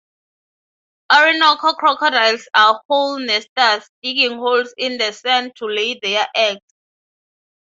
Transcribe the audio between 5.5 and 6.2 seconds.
to lay